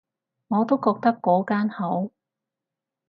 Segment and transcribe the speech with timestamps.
[0.47, 2.09] 我都覺得嗰間好